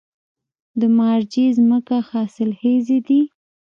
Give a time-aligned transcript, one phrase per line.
[0.79, 3.21] د مارجې ځمکې حاصلخیزه دي